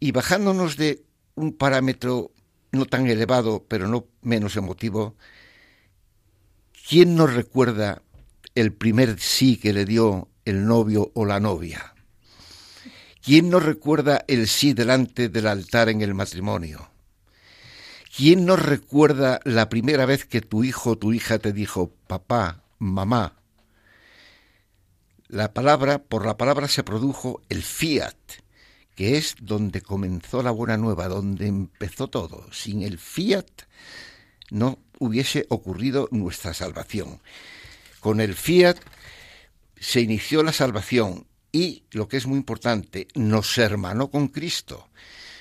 [0.00, 2.32] Y bajándonos de un parámetro
[2.72, 5.16] no tan elevado, pero no menos emotivo,
[6.88, 8.02] ¿quién nos recuerda
[8.54, 11.94] el primer sí que le dio el novio o la novia?
[13.28, 16.88] ¿Quién nos recuerda el sí delante del altar en el matrimonio?
[18.16, 22.62] ¿Quién nos recuerda la primera vez que tu hijo o tu hija te dijo papá,
[22.78, 23.34] mamá?
[25.26, 28.16] La palabra, por la palabra se produjo el fiat,
[28.94, 32.50] que es donde comenzó la buena nueva, donde empezó todo.
[32.50, 33.44] Sin el fiat
[34.50, 37.20] no hubiese ocurrido nuestra salvación.
[38.00, 38.78] Con el fiat
[39.78, 41.27] se inició la salvación
[41.58, 44.88] y, lo que es muy importante, nos hermanó con Cristo,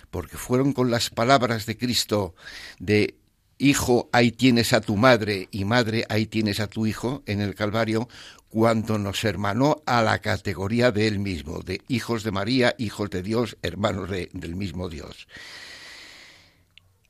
[0.09, 2.33] porque fueron con las palabras de Cristo
[2.79, 3.15] de
[3.59, 7.53] Hijo, ahí tienes a tu madre y madre, ahí tienes a tu hijo en el
[7.53, 8.07] Calvario,
[8.49, 13.21] cuando nos hermanó a la categoría de él mismo, de hijos de María, hijos de
[13.21, 15.27] Dios, hermanos del mismo Dios.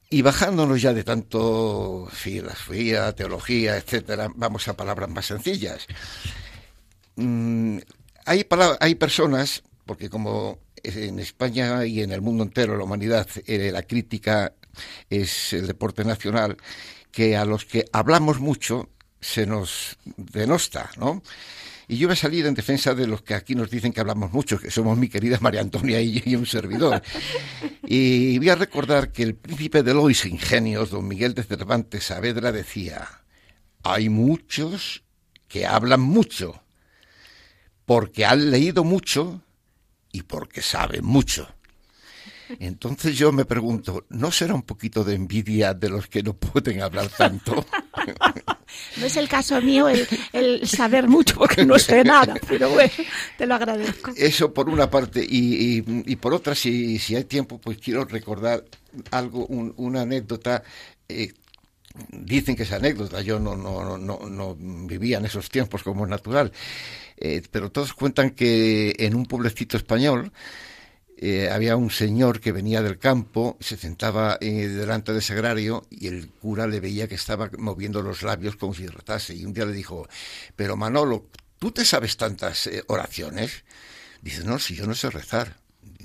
[0.10, 5.86] Y bajándonos ya de tanto filosofía, teología, etcétera, vamos a palabras más sencillas.
[8.28, 8.46] Hay,
[8.80, 13.84] hay personas, porque como en España y en el mundo entero, la humanidad, eh, la
[13.84, 14.54] crítica
[15.10, 16.58] es el deporte nacional,
[17.12, 21.24] que a los que hablamos mucho se nos denosta, ¿no?
[21.88, 24.34] Y yo voy a salir en defensa de los que aquí nos dicen que hablamos
[24.34, 27.02] mucho, que somos mi querida María Antonia y, un servidor.
[27.86, 32.52] Y voy a recordar que el príncipe de los ingenios, don Miguel de Cervantes Saavedra,
[32.52, 33.08] decía,
[33.84, 35.04] hay muchos
[35.48, 36.62] que hablan mucho,
[37.88, 39.42] porque han leído mucho
[40.12, 41.48] y porque saben mucho.
[42.60, 46.82] Entonces yo me pregunto, ¿no será un poquito de envidia de los que no pueden
[46.82, 47.66] hablar tanto?
[48.98, 52.92] No es el caso mío el, saber mucho porque no sé nada, pero bueno,
[53.38, 54.12] te lo agradezco.
[54.16, 55.82] Eso por una parte y,
[56.18, 58.66] por otra, si, si, hay tiempo, pues quiero recordar
[59.10, 60.64] algo, una anécdota
[61.08, 61.32] eh,
[62.10, 66.10] dicen que es anécdota, yo no, no, no, no vivía en esos tiempos como es
[66.10, 66.52] natural,
[67.18, 70.32] eh, pero todos cuentan que en un pueblecito español
[71.18, 76.08] eh, había un señor que venía del campo, se sentaba eh, delante del sagrario y
[76.08, 79.66] el cura le veía que estaba moviendo los labios como si rezase y un día
[79.66, 80.08] le dijo,
[80.56, 83.66] pero Manolo, ¿tú te sabes tantas oraciones?
[84.22, 85.58] Dice, no, si yo no sé rezar.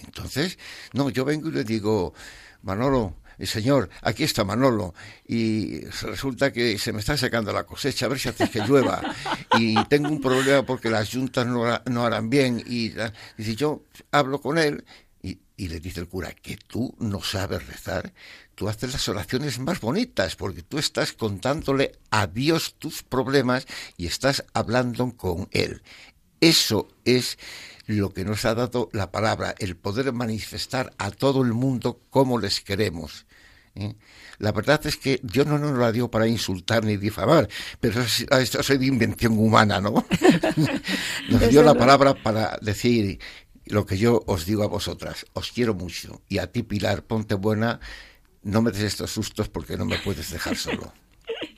[0.04, 0.58] Entonces,
[0.92, 2.14] no, yo vengo y le digo,
[2.62, 3.16] Manolo,
[3.46, 4.94] Señor, aquí está Manolo,
[5.26, 9.02] y resulta que se me está secando la cosecha, a ver si hace que llueva,
[9.58, 12.92] y tengo un problema porque las juntas no, harán bien, y
[13.36, 14.84] dice, yo hablo con él,
[15.22, 18.12] y, y le dice el cura, que tú no sabes rezar,
[18.54, 23.66] tú haces las oraciones más bonitas, porque tú estás contándole a Dios tus problemas
[23.96, 25.82] y estás hablando con Él.
[26.40, 27.38] Eso es
[27.86, 32.38] lo que nos ha dado la palabra, el poder manifestar a todo el mundo cómo
[32.38, 33.26] les queremos.
[33.74, 33.94] ¿Eh?
[34.38, 37.48] La verdad es que yo no nos la dio para insultar ni difamar,
[37.80, 40.04] pero esto es de invención humana, ¿no?
[41.28, 43.18] nos dio la palabra para decir
[43.66, 45.26] lo que yo os digo a vosotras.
[45.32, 46.22] Os quiero mucho.
[46.28, 47.80] Y a ti, Pilar, ponte buena.
[48.42, 50.92] No me des estos sustos porque no me puedes dejar solo.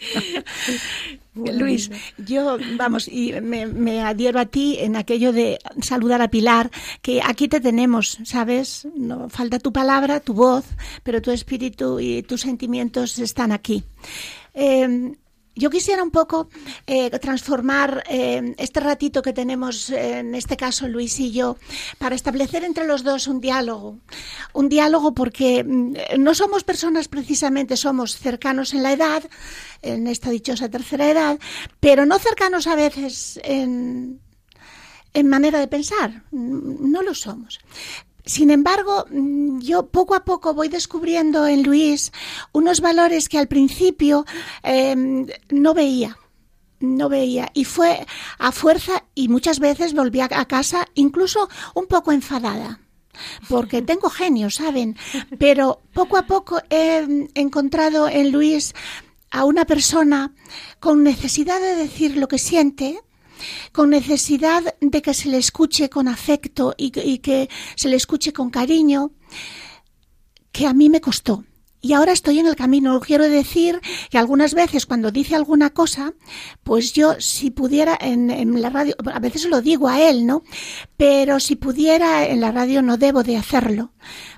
[1.34, 6.70] Luis, yo, vamos, y me, adhiero a ti en aquello de saludar a Pilar,
[7.02, 8.86] que aquí te tenemos, ¿sabes?
[8.94, 10.64] No falta tu palabra, tu voz,
[11.02, 13.82] pero tu espíritu y tus sentimientos están aquí.
[14.54, 15.16] Em,
[15.56, 16.48] yo quisiera un poco
[16.86, 21.56] eh, transformar eh, este ratito que tenemos, eh, en este caso Luis y yo,
[21.98, 23.98] para establecer entre los dos un diálogo.
[24.52, 29.22] Un diálogo porque mm, no somos personas precisamente, somos cercanos en la edad,
[29.82, 31.38] en esta dichosa tercera edad,
[31.80, 34.20] pero no cercanos a veces en,
[35.12, 36.24] en manera de pensar.
[36.32, 37.60] No lo somos.
[38.24, 42.12] Sin embargo, mm, yo poco a poco voy descubriendo en Luis
[42.52, 44.24] unos valores que al principio
[44.62, 46.18] em, no veía
[46.80, 48.06] no veía y fue
[48.38, 52.78] a fuerza y muchas veces volví a casa incluso un poco enfadada
[53.48, 54.96] porque tengo genio, ¿saben?
[55.38, 58.74] Pero poco a poco he encontrado en Luis
[59.30, 60.32] a una persona
[60.80, 63.00] con necesidad de decir lo que siente,
[63.72, 68.50] con necesidad de que se le escuche con afecto y, que se le escuche con
[68.50, 69.12] cariño,
[70.52, 71.44] que a mí me costó.
[71.80, 72.98] Y ahora estoy en el camino.
[72.98, 73.78] Quiero decir
[74.08, 76.14] que algunas veces cuando dice alguna cosa,
[76.62, 80.44] pues yo si pudiera en, en, la radio, a veces lo digo a él, ¿no?
[80.96, 83.92] Pero si pudiera en la radio no debo de hacerlo.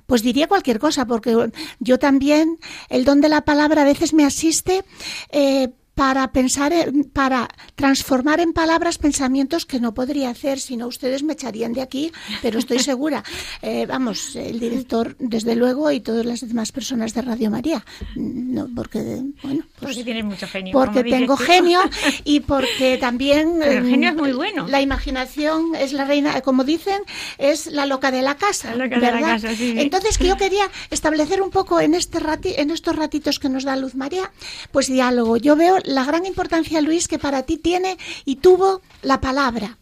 [0.06, 4.24] Pues diría cualquier cosa, porque yo también, el don de la palabra a veces me
[4.24, 4.84] asiste.
[5.30, 6.74] Eh, para pensar,
[7.14, 11.80] para transformar en palabras pensamientos que no podría hacer, si no ustedes me echarían de
[11.80, 13.24] aquí, pero estoy segura.
[13.62, 17.84] Eh, vamos, el director, desde luego, y todas las demás personas de Radio María.
[18.14, 20.72] No, porque, bueno, pues, porque mucho genio.
[20.72, 21.80] Porque tengo genio
[22.24, 23.62] y porque también.
[23.62, 24.66] el genio es muy bueno.
[24.68, 27.02] La imaginación es la reina, como dicen,
[27.38, 28.74] es la loca de la casa.
[28.74, 29.40] ¿verdad?
[29.58, 33.64] Entonces, que yo quería establecer un poco en, este rati, en estos ratitos que nos
[33.64, 34.30] da Luz María,
[34.70, 35.38] pues diálogo.
[35.38, 39.78] Yo veo la gran importancia, Luis, que para ti tiene y tuvo la palabra.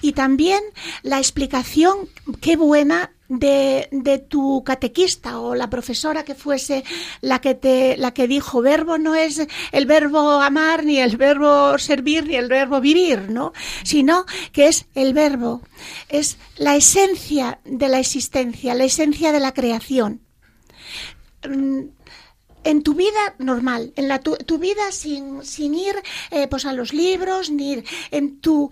[0.00, 0.60] Y también
[1.02, 2.08] la explicación,
[2.40, 6.82] qué buena, de, de, tu catequista o la profesora que fuese
[7.20, 11.78] la que te la que dijo verbo no es el verbo amar ni el verbo
[11.78, 15.60] servir ni el verbo vivir no sino que es el verbo.
[16.08, 20.22] Es la esencia de la existencia la esencia de la creación.
[21.46, 21.80] Mm,
[22.68, 25.94] en tu vida normal, en la, tu, vida sin, sin ir
[26.30, 28.70] eh, pues a los libros, ni en tu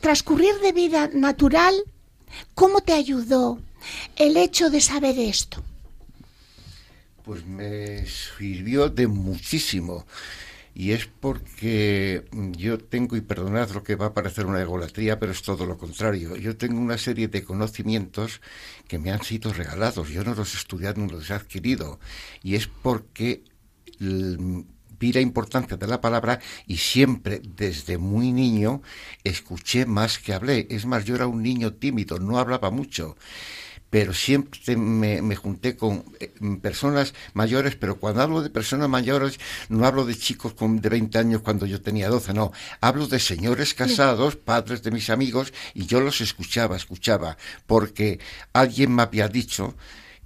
[0.00, 1.74] transcurrir de vida natural,
[2.54, 3.58] ¿cómo te ayudó
[4.16, 5.64] el hecho de saber esto?
[7.24, 10.04] Pues me sirvió de muchísimo
[10.78, 12.24] y es porque
[12.56, 15.76] yo tengo, y perdonad lo que va a parecer una egolatría, pero es todo lo
[15.76, 16.36] contrario.
[16.36, 18.40] Yo tengo una serie de conocimientos
[18.86, 20.08] que me han sido regalados.
[20.08, 21.98] Yo no los he estudiado ni los he adquirido.
[22.44, 23.42] Y es porque
[23.98, 28.80] vi la importancia de la palabra y siempre desde muy niño
[29.24, 30.68] escuché más que hablé.
[30.70, 33.16] Es más, yo era un niño tímido, no hablaba mucho
[33.90, 36.30] pero siempre me, junté con eh,
[36.60, 41.18] personas mayores, pero cuando hablo de personas mayores no hablo de chicos con, de 20
[41.18, 45.86] años cuando yo tenía 12, no, hablo de señores casados, padres de mis amigos, y
[45.86, 47.36] yo los escuchaba, escuchaba,
[47.66, 48.20] porque
[48.52, 49.74] alguien me había dicho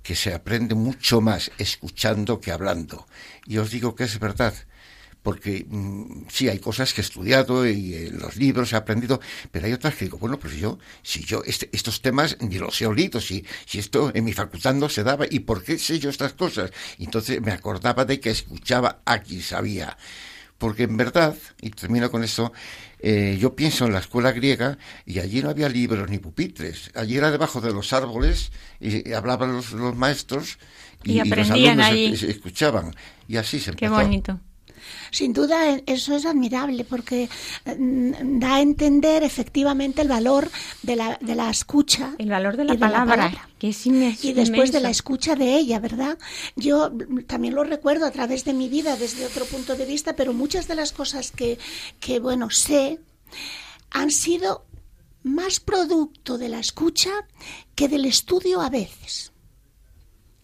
[0.03, 3.07] que se aprende mucho más escuchando que hablando.
[3.47, 4.53] Y os digo que es verdad
[5.23, 9.21] porque mm, sí hay cosas que he estudiado y en los libros he aprendido,
[9.51, 12.81] pero hay otras que digo, bueno, pues yo, si yo este, estos temas ni los
[12.81, 15.99] he oído, si, si esto en mi facultad no se daba, ¿y por qué sé
[15.99, 16.71] yo estas cosas?
[16.99, 19.97] Y entonces me acordaba de que escuchaba a quien sabía.
[20.59, 22.53] Porque en verdad, y termino con eso,
[23.01, 26.93] eh, yo pienso en la escuela griega y allí no había libros ni pupitres.
[26.95, 30.59] Allí era debajo de los árboles y, hablaban los, maestros
[31.03, 32.95] y, aprendían los alumnos escuchaban.
[33.27, 33.93] Y así se empezó.
[33.93, 34.39] Qué bonito.
[35.11, 37.29] Sin duda, eso es admirable porque
[37.65, 40.51] mm, da a entender efectivamente el valor
[40.83, 42.15] de la, de la escucha.
[42.19, 46.19] El valor de la, palabra, que es Y después de la escucha de ella, ¿verdad?
[46.57, 50.15] Yo mm, también lo recuerdo a través de mi vida desde otro punto de vista,
[50.15, 51.59] pero muchas de las cosas que,
[52.01, 52.99] que bueno, sé
[53.91, 54.65] han sido
[55.23, 57.11] más producto de la escucha
[57.75, 59.32] que del estudio a veces.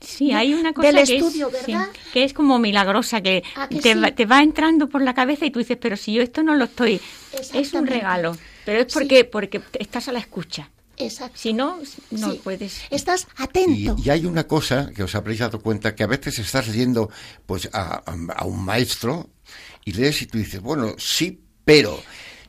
[0.00, 1.76] Sí, hay una cosa del que, estudio, es,
[2.12, 3.42] que es como milagrosa, que,
[3.82, 6.64] te, va, entrando por la cabeza y tú dices, pero si yo esto no lo
[6.64, 7.00] estoy,
[7.52, 10.70] es un regalo, pero es porque, porque estás a la escucha.
[10.96, 11.38] Exacto.
[11.38, 11.78] Si no,
[12.10, 12.82] no puedes.
[12.90, 13.96] Estás atento.
[14.02, 17.10] Y, hay una cosa que os habréis dado cuenta, que a veces estás leyendo
[17.46, 18.02] pues a,
[18.36, 19.30] a un maestro
[19.84, 22.00] y lees y tú dices, bueno, sí, pero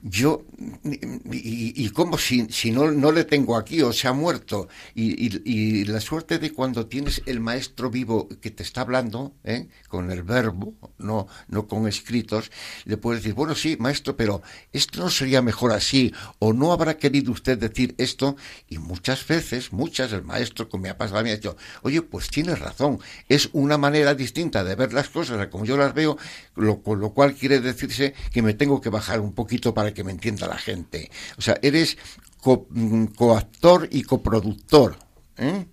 [0.02, 0.46] yo,
[0.84, 5.38] y, y cómo si, si no, no, le tengo aquí o se ha muerto, y,
[5.44, 9.68] y, la suerte de cuando tienes el maestro vivo que te está hablando, ¿eh?
[9.88, 12.52] con el verbo, no, no con escritos,
[12.86, 14.42] le puedes decir, bueno, sí, maestro, pero
[14.72, 18.36] esto no sería mejor así, o no habrá querido usted decir esto,
[18.68, 22.30] y muchas veces, muchas, el maestro, como me ha pasado, me ha dicho, oye, pues
[22.30, 26.18] tienes razón, es una manera distinta de ver las cosas como yo las veo,
[26.56, 30.04] lo, con lo cual quiere decirse que me tengo que bajar un poquito para que
[30.04, 31.12] me entienda la gente.
[31.38, 31.98] O sea, eres
[32.46, 34.98] mm, coactor y coproductor.
[35.38, 35.66] ¿eh?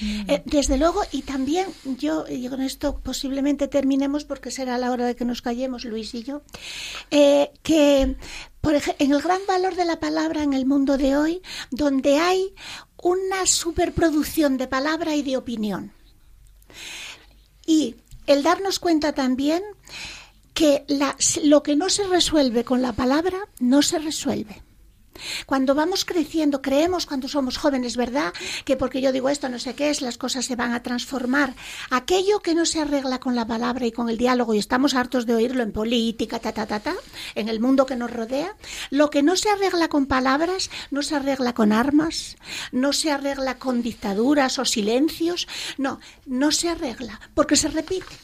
[0.00, 5.06] Eh, desde luego, y también yo, y con esto posiblemente terminemos porque será la hora
[5.06, 6.42] de que nos callemos, Luis y yo,
[7.10, 8.16] eh, que
[8.62, 12.54] por en el gran valor de la palabra en el mundo de hoy, donde hay
[13.02, 15.92] una superproducción de palabra y de opinión.
[17.66, 17.96] Y
[18.26, 19.62] el darnos cuenta también
[20.56, 20.86] que
[21.44, 24.62] lo que no se resuelve con la palabra no se resuelve.
[25.44, 28.32] Cuando vamos creciendo, creemos cuando somos jóvenes, ¿verdad?
[28.64, 31.54] Que porque yo digo esto, no sé qué es, las cosas se van a transformar.
[31.90, 35.26] Aquello que no se arregla con la palabra y con el diálogo, y estamos hartos
[35.26, 36.94] de oírlo en política, ta, ta, ta, ta,
[37.34, 38.56] en el mundo que nos rodea,
[38.88, 42.36] lo que no se arregla con palabras, no se arregla con armas,
[42.72, 48.16] no se arregla con dictaduras o silencios, no, no se arregla, porque se repite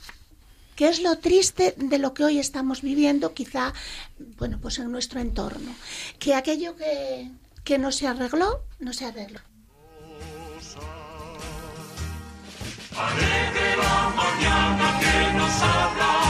[0.77, 3.73] que es lo triste de lo que hoy estamos viviendo, quizá,
[4.39, 5.75] bueno, pues en nuestro entorno,
[6.19, 7.31] que aquello que,
[7.65, 9.41] que no se arregló, no se arregló.
[15.01, 16.22] Que nos habla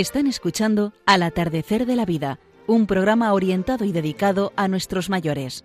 [0.00, 5.62] Están escuchando Al atardecer de la vida, un programa orientado y dedicado a nuestros mayores.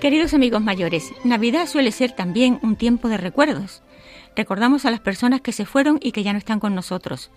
[0.00, 3.82] Queridos amigos mayores, Navidad suele ser también un tiempo de recuerdos.
[4.34, 7.30] Recordamos a las personas que se fueron y que ya no están con nosotros.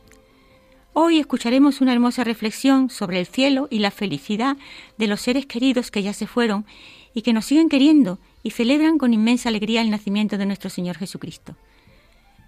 [0.95, 4.57] Hoy escucharemos una hermosa reflexión sobre el cielo y la felicidad
[4.99, 6.67] de los seres queridos que ya se fueron
[7.15, 10.97] y que nos siguen queriendo y celebran con inmensa alegría el nacimiento de nuestro Señor
[10.97, 11.55] Jesucristo.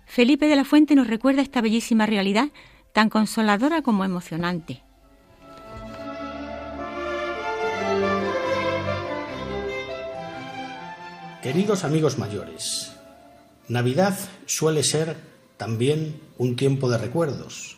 [0.06, 2.50] Felipe de la Fuente nos recuerda esta bellísima realidad
[2.94, 4.84] tan consoladora como emocionante.
[11.42, 12.92] Queridos amigos mayores,
[13.70, 14.16] Navidad
[14.46, 15.18] suele ser
[15.58, 17.78] también un tiempo de recuerdos,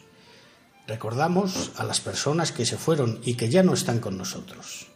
[0.87, 4.87] Recordamos a las personas que se fueron y que ya no están con nosotros.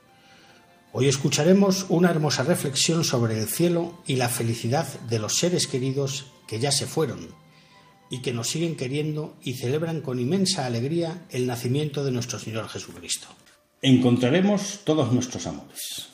[0.93, 6.27] Hoy escucharemos una hermosa reflexión sobre el cielo y la felicidad de los seres queridos
[6.47, 7.29] que ya se fueron
[8.09, 12.67] y que nos siguen queriendo y celebran con inmensa alegría el nacimiento de nuestro Señor
[12.69, 13.27] Jesucristo.
[13.81, 16.09] Encontraremos todos nuestros amores.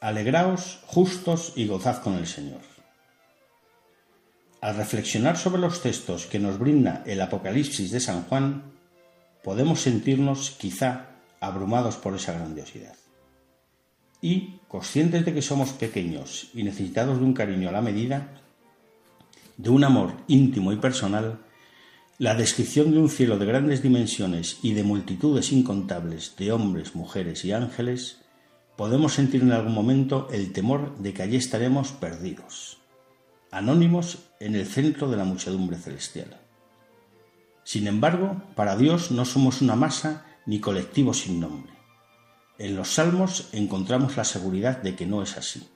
[0.00, 2.60] Alegraos, justos y gozad con el Señor.
[4.60, 8.73] Al reflexionar sobre los textos que nos brinda el Apocalipsis de San Juan,
[9.44, 12.96] podemos sentirnos quizá abrumados por esa grandiosidad.
[14.22, 18.40] Y, conscientes de que somos pequeños y necesitados de un cariño a la medida,
[19.58, 21.40] de un amor íntimo y personal,
[22.18, 27.44] la descripción de un cielo de grandes dimensiones y de multitudes incontables de hombres, mujeres
[27.44, 28.22] y ángeles,
[28.76, 32.78] podemos sentir en algún momento el temor de que allí estaremos perdidos,
[33.50, 36.43] anónimos en el centro de la muchedumbre celestial.
[37.64, 41.72] Sin embargo, para Dios no somos una masa ni colectivo sin nombre.
[42.58, 45.66] En los salmos encontramos la seguridad de que no es así.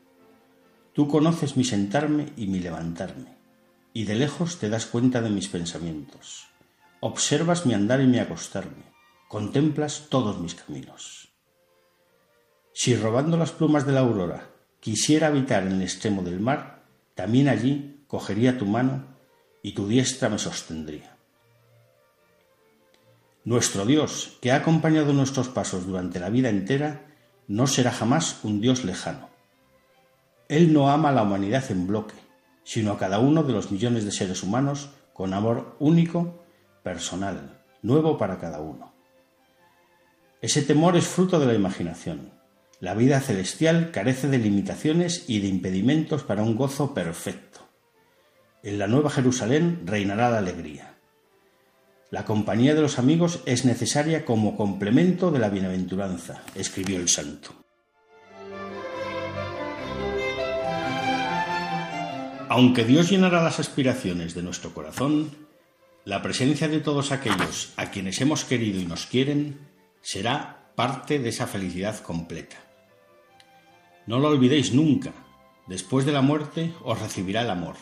[0.93, 3.37] Tú conoces mi sentarme y mi levantarme,
[3.93, 6.47] y de lejos te das cuenta de mis pensamientos.
[7.01, 8.93] Observas mi andar y mi acostarme,
[9.29, 11.31] contemplas todos mis caminos.
[12.73, 16.85] Si robando las plumas de la aurora quisiera habitar en el extremo del mar,
[17.15, 19.05] también allí cogería tu mano
[19.63, 21.18] y tu diestra me sostendría.
[23.49, 27.07] Nuestro Dios, que ha acompañado nuestros pasos durante la vida entera,
[27.47, 29.31] no será jamás un Dios lejano.
[30.51, 32.15] Él no ama a la humanidad en bloque,
[32.63, 36.45] sino a cada uno de los millones de seres humanos con amor único,
[36.83, 38.93] personal, nuevo para cada uno.
[40.43, 42.35] Ese temor es fruto de la imaginación.
[42.81, 47.61] La vida celestial carece de limitaciones y de impedimentos para un gozo perfecto.
[48.63, 50.98] En la Nueva Jerusalén reinará la alegría.
[52.11, 57.51] La compañía de los amigos es necesaria como complemento de la bienaventuranza, escribió el santo.
[62.49, 65.49] Aunque Dios llenará las aspiraciones de nuestro corazón,
[66.07, 69.69] la presencia de todos aquellos a quienes hemos querido y nos quieren
[70.01, 72.57] será parte de esa felicidad completa.
[74.07, 75.13] No lo olvidéis nunca,
[75.67, 77.77] después de la muerte os recibirá el amor.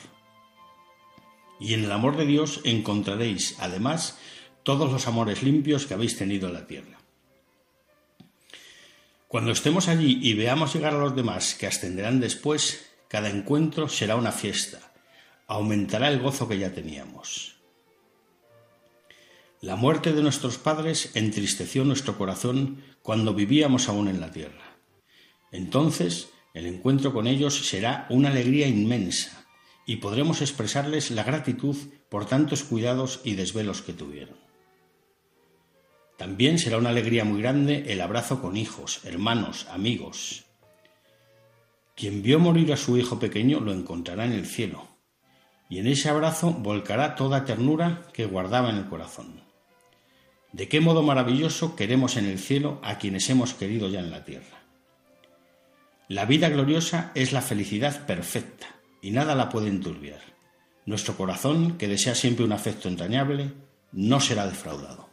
[1.59, 4.19] Y en el amor de Dios encontraréis, además,
[4.63, 6.99] todos los amores limpios que habéis tenido en la tierra.
[9.29, 14.17] Cuando estemos allí y veamos llegar a los demás que ascenderán después, cada encuentro será
[14.17, 14.93] una fiesta,
[15.47, 17.57] aumentará el gozo que ya teníamos.
[19.61, 24.77] La muerte de nuestros padres entristeció nuestro corazón cuando vivíamos aún en la tierra.
[25.51, 29.46] Entonces el encuentro con ellos será una alegría inmensa
[29.87, 31.77] y podremos expresarles la gratitud
[32.09, 34.37] por tantos cuidados y desvelos que tuvieron.
[36.19, 40.45] También será una alegría muy grande el abrazo con hijos, hermanos, amigos.
[41.95, 44.89] Quien vio morir a su hijo pequeño lo encontrará en el cielo,
[45.71, 49.41] y en ese abrazo volcará toda ternura que guardaba en el corazón.
[50.53, 54.25] De qué modo maravilloso queremos en el cielo a quienes hemos querido ya en la
[54.25, 54.65] tierra.
[56.09, 60.21] La vida gloriosa es la felicidad perfecta y nada la puede enturbiar.
[60.85, 63.53] Nuestro corazón, que desea siempre un afecto entrañable,
[63.93, 65.06] no será defraudado.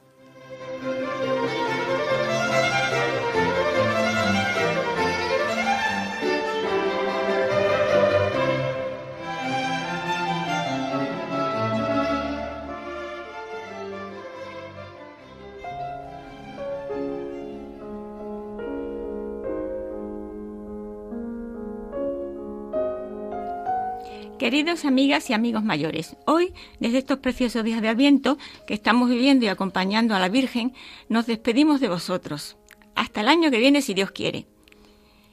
[24.44, 28.38] Queridos amigas y amigos mayores, hoy, desde estos preciosos días de Adviento
[28.68, 30.74] que estamos viviendo y acompañando a la Virgen,
[31.08, 32.58] nos despedimos de vosotros.
[32.94, 34.46] Hasta el año que viene, si Dios quiere.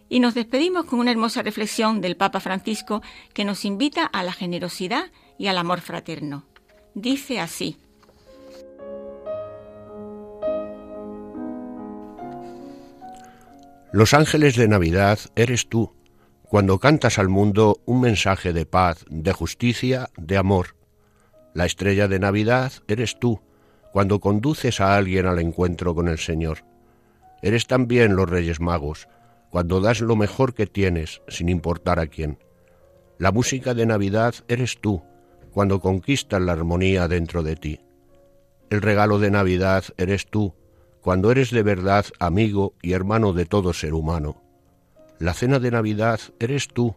[0.09, 3.03] Y nos despedimos con una hermosa reflexión del Papa Francisco
[3.35, 6.45] que nos invita a la generosidad y al amor fraterno.
[6.95, 7.79] Dice así.
[13.93, 16.00] Los ángeles de Navidad eres tú
[16.51, 20.75] cuando cantas al mundo un mensaje de paz, de justicia, de amor.
[21.55, 23.41] La estrella de Navidad eres tú,
[23.93, 26.65] cuando conduces a alguien al encuentro con el Señor.
[27.41, 29.07] Eres también los Reyes Magos,
[29.49, 32.41] cuando das lo mejor que tienes, sin importar a quién.
[33.17, 35.05] La música de Navidad eres tú,
[35.53, 37.81] cuando conquistas la armonía dentro de ti.
[38.71, 40.57] El regalo de Navidad eres tú,
[41.01, 44.50] cuando eres de verdad amigo y hermano de todo ser humano.
[45.21, 46.97] La cena de Navidad eres tú,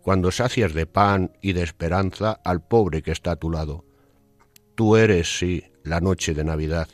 [0.00, 3.84] cuando sacias de pan y de esperanza al pobre que está a tu lado.
[4.76, 6.86] Tú eres, sí, la noche de Navidad,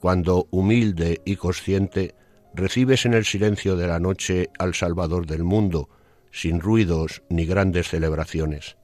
[0.00, 2.14] cuando, humilde y consciente,
[2.54, 5.90] recibes en el silencio de la noche al Salvador del mundo,
[6.30, 8.78] sin ruidos ni grandes celebraciones.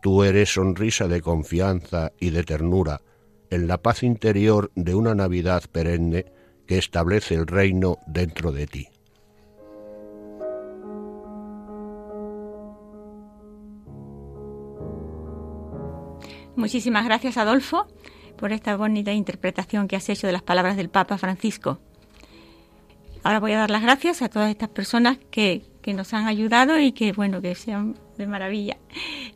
[0.00, 3.02] Tú eres sonrisa de confianza y de ternura,
[3.50, 6.24] en la paz interior de una Navidad perenne
[6.66, 8.88] que establece el reino dentro de ti.
[16.58, 17.86] Muchísimas gracias, Adolfo,
[18.36, 21.78] por esta bonita interpretación que has hecho de las palabras del Papa Francisco.
[23.22, 26.90] Ahora voy a dar las gracias a todas estas personas que, nos han ayudado y
[26.90, 28.76] que, bueno, que sean de maravilla.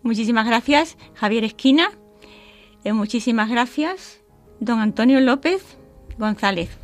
[0.02, 1.92] Muchísimas gracias, Javier Esquina.
[2.82, 4.20] Eh, muchísimas gracias,
[4.58, 5.78] don Antonio López
[6.18, 6.76] González.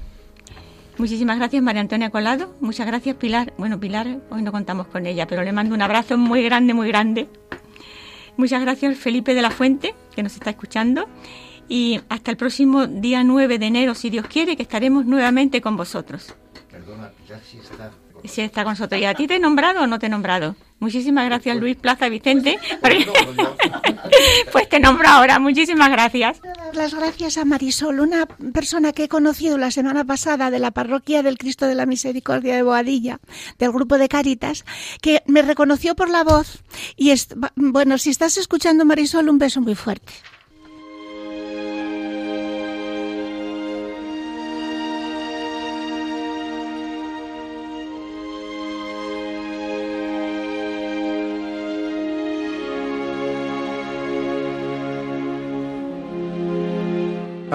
[0.98, 2.54] Muchísimas gracias, María Antonia Colado.
[2.60, 3.52] Muchas gracias, Pilar.
[3.58, 6.86] Bueno, Pilar, hoy no contamos con ella, pero le mando un abrazo muy grande, muy
[6.86, 7.28] grande.
[8.38, 11.08] Muchas gracias Felipe de la Fuente, que nos está escuchando.
[11.68, 15.76] Y hasta el próximo día 9 de enero, si Dios quiere, que estaremos nuevamente con
[15.76, 16.36] vosotros.
[16.70, 17.90] Perdona, ya sí está.
[18.24, 19.00] Sí está con nosotros.
[19.00, 20.54] ¿Y a ti te he nombrado o no te he nombrado?
[20.80, 22.58] Muchísimas gracias, Luis Plaza Vicente.
[24.52, 25.38] pues te nombro ahora.
[25.38, 26.40] Muchísimas gracias.
[26.72, 31.22] las gracias a Marisol, una persona que he conocido la semana pasada de la parroquia
[31.22, 33.20] del Cristo de la Misericordia de Boadilla,
[33.58, 34.64] del grupo de Caritas,
[35.00, 36.62] que me reconoció por la voz.
[36.96, 37.12] Y
[37.56, 40.12] bueno, si estás escuchando Marisol, un beso muy fuerte.